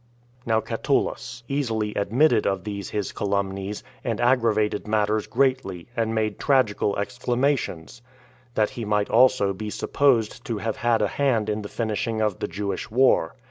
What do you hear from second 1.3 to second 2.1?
easily